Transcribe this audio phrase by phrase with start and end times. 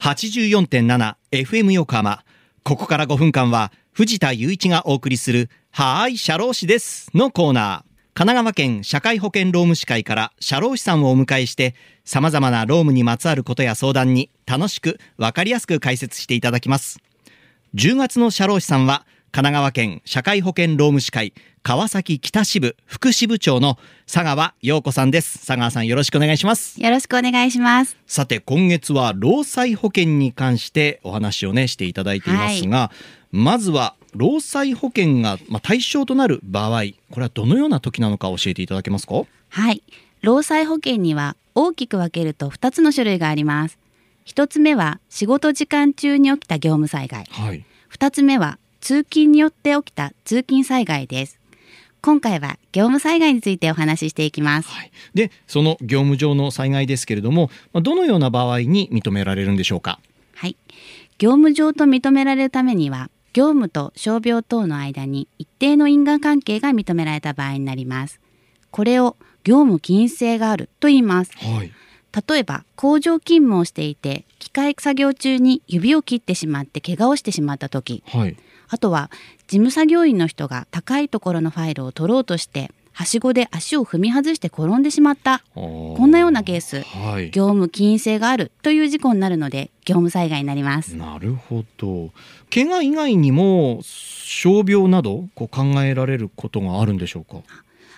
[0.00, 2.24] 84.7FM 横浜。
[2.62, 7.90] ここから5分間は藤田雄一がお送りするはーい、社労士ですのコーナー。
[8.14, 11.74] 神奈川県社会保険労務士会から社労士さんをお迎えして
[12.04, 16.98] 様々な労務にまつわることや相談に楽しくわかりやすく解説していただきます。
[17.74, 25.46] 10月の社労士さんは神奈川県社会保険労務士会川崎北支部副支部長の佐川陽子さんです。
[25.46, 26.82] 佐川さんよろしくお願いします。
[26.82, 27.96] よろしくお願いします。
[28.08, 32.90] さて今月は労災保険に関してお話をねしていただいていますが、
[33.30, 39.22] まずは労災保険がまあ対象となる場合これはどのような時なのか教えていただけますか？
[39.50, 39.84] はい。
[40.22, 43.78] 労災保険には大きく分けると2つの種類があります。
[44.26, 47.26] 1つ目は仕事時間中に起きた業務災害。
[47.30, 47.64] はい
[47.96, 51.38] 2つ目は通勤によって起きた通勤災害です。
[52.02, 54.70] 今回は業務災害についてお話ししていきます。
[54.70, 60.00] はい、でその業務上の災害ですけれどもまあどのような場合に認められるんでしょうか？
[60.34, 60.56] はい。
[61.18, 68.18] 業務上と認められるためには、業務と傷病等の間に一定の因果関係が認められた場合になります。
[68.70, 71.32] これを業務起因性があると言います。
[71.36, 71.72] はい
[72.28, 78.36] 例えば工場勤務をしていて機械作業中に指を切ってしまって怪我をしてしまった時はい
[78.70, 79.10] あとは
[79.48, 85.42] 事務作業員の人が高いところのファイルを取ろうとしてはしごで足を踏み外して転んでしまった。
[85.54, 86.82] ここんなようなケース。
[86.82, 87.30] はい。
[87.30, 90.96] 業務起因性があるという事故になるので業務災害になります。
[90.96, 92.10] なるほど。
[92.52, 97.42] 怪我以外にも傷病などこう考えられることがあるんでしょうか？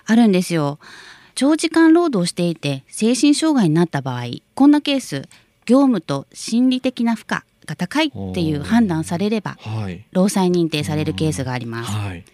[0.05, 0.79] あるんですよ。
[1.35, 5.29] 長時間労働していて精神障害になった場合こんなケース。
[5.65, 10.05] 業務と心理的な負荷が高いっていう判断されればはい。
[10.13, 11.91] 労災認定されるケースがあります。
[11.91, 12.25] はい。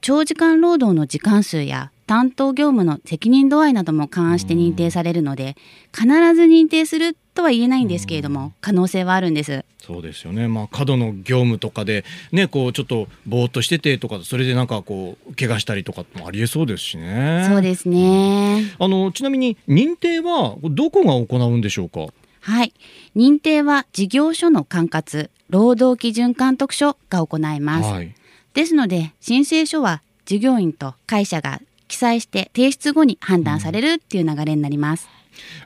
[0.00, 5.56] 長時間労働の時間数や担当業務の責任度合いなども勘案して認定されるので
[5.92, 9.64] 必ず認定するとは言えないんですけれども可能性はあるんです。
[9.80, 17.46] そうですよね、まあ、過度の業務とかで、ね、こうちょっとぼーっとしててとかそれでなんかこう怪我したりとかもありえそうですしね。
[17.48, 18.74] そうですね。
[18.78, 22.06] あのちなみに認定はどこが行うんでしょうか？
[22.46, 22.72] はい。
[23.16, 28.14] 認定は事業所の管轄労働基準監督署が行います、はい、
[28.54, 35.08] ですので申請書は従業員と会社が記載して提出後に判断されるっていう流れになります、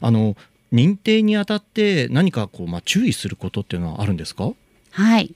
[0.00, 0.36] あの
[0.72, 4.52] 認定にあたって何かこう、まあ、注意することっていうのはあるんですか？
[4.92, 5.34] はい。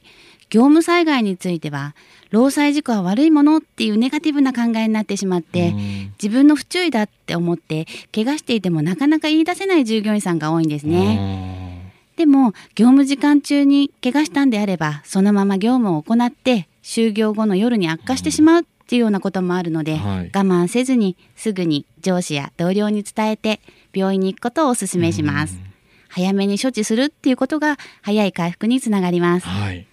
[0.51, 1.95] 業務災害については、
[2.31, 11.93] 労災事故は悪いものっていうネガティブな考えになってしまって、うん自分の不注意だって思って、怪我していてもなかなか言い出せない従業員さんが多いんですね。
[12.17, 23.61] でも、業務時間中に怪我したんであれば、そのまま業務を行って、就業後の夜に悪化してしまうっていうようなこともあるので、はい我慢せずにすぐに上司や同僚に伝えて、
[23.93, 25.59] 病院に行くことをお勧めします。
[26.09, 29.47] 早めに処置するっていうことが早い回復につながります。
[29.47, 29.87] はい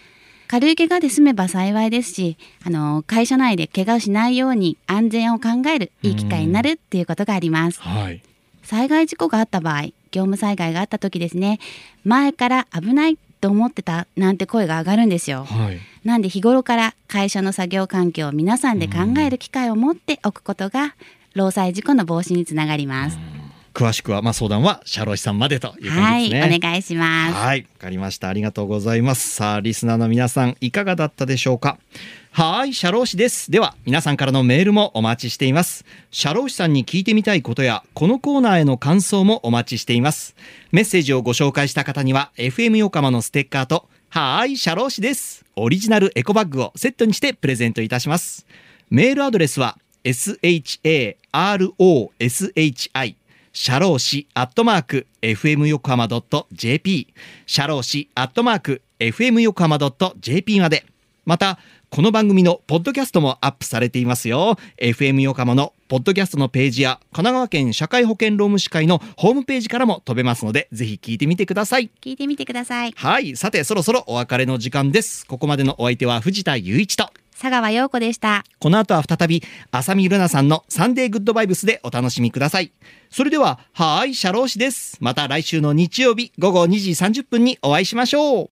[0.51, 7.79] 軽い怪我で済めば幸いですし、あの会社内で怪我をしないように安全を考えるいい機会になるっていうことがあります。
[7.79, 8.22] はい
[8.61, 11.59] 災害事故があった場合、業務災害があった時ですね、
[12.03, 15.45] 前から危ないと思ってたなんて声が上がるんですよ。
[15.45, 20.95] はいなんで日頃から会社の作業環境を皆さんで考える機会を持っておくことが、
[21.34, 23.41] 労災事故の防止につながります。
[23.73, 26.57] 詳しくは、まあ、相談は社労士さんまでというはい、感じですね。
[26.57, 27.33] お願いします。
[27.33, 28.27] はい、わかりました。
[28.29, 29.29] ありがとうございます。
[29.29, 31.77] さあ、リスナーの皆さん、いかがだったでしょうか？
[32.31, 33.51] はい、社労士です。
[33.51, 35.85] では、皆さんからのメールもお待ちしています。
[36.11, 40.35] 社労士さんに聞いてみたいことや、このコーナーへの感想もお待ちしています。
[40.71, 45.43] メッセージをご紹介した方には、FM 横浜のステッカーと、はい、社労士です。
[45.55, 48.45] オリジナルエコバッグをセットにしてプレゼントいたします。
[48.89, 50.35] メールアドレスは、sharoshi
[53.53, 56.07] 社労士アットマーク FM 横浜
[56.53, 57.13] .jp
[57.45, 59.78] 社労士アットマーク FM 横浜
[60.19, 60.85] .jp まで
[61.25, 61.59] また
[61.90, 64.56] この番組のポッドキャストもアップされていますよ。
[64.78, 71.91] FM 横浜のポッドキャストのページや神奈川県社会保険労務士会のホームページからも飛べますのでぜひ聞いてみてください。
[72.00, 72.94] 聞いてみてください。
[72.95, 73.35] はい。
[73.35, 75.25] さてそろそろお別れの時間です。
[75.28, 77.09] ここまでのお相手は藤田雄一と
[77.41, 78.43] 佐川陽子でした。
[78.59, 79.41] この後は再び、
[79.72, 82.72] 浅見ルナさんのサンデーグッドバイブスでお楽しみください。
[83.09, 84.96] それでは、はーい、社労士です。
[85.02, 88.49] また来週の日曜日午後2時30分にお会いしましょう。